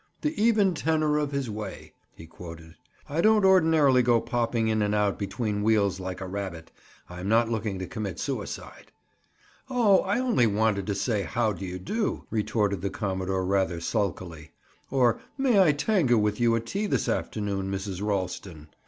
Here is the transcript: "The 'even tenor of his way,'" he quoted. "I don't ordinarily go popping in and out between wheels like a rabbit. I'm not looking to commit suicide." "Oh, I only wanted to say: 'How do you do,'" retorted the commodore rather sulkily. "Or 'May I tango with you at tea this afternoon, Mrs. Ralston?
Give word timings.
"The 0.21 0.33
'even 0.41 0.73
tenor 0.73 1.19
of 1.19 1.31
his 1.31 1.47
way,'" 1.47 1.93
he 2.15 2.25
quoted. 2.25 2.73
"I 3.07 3.21
don't 3.21 3.45
ordinarily 3.45 4.01
go 4.01 4.19
popping 4.19 4.67
in 4.67 4.81
and 4.81 4.95
out 4.95 5.19
between 5.19 5.61
wheels 5.61 5.99
like 5.99 6.21
a 6.21 6.27
rabbit. 6.27 6.71
I'm 7.07 7.29
not 7.29 7.49
looking 7.49 7.77
to 7.77 7.85
commit 7.85 8.19
suicide." 8.19 8.91
"Oh, 9.69 9.99
I 9.99 10.17
only 10.17 10.47
wanted 10.47 10.87
to 10.87 10.95
say: 10.95 11.21
'How 11.21 11.53
do 11.53 11.67
you 11.67 11.77
do,'" 11.77 12.25
retorted 12.31 12.81
the 12.81 12.89
commodore 12.89 13.45
rather 13.45 13.79
sulkily. 13.79 14.53
"Or 14.89 15.19
'May 15.37 15.61
I 15.61 15.71
tango 15.71 16.17
with 16.17 16.39
you 16.39 16.55
at 16.55 16.65
tea 16.65 16.87
this 16.87 17.07
afternoon, 17.07 17.69
Mrs. 17.69 18.01
Ralston? 18.03 18.69